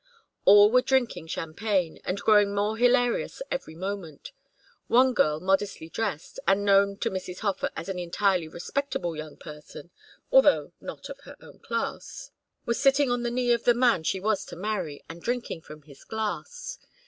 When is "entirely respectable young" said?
7.99-9.37